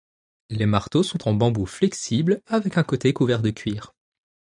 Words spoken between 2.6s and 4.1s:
un côté couvert de cuir.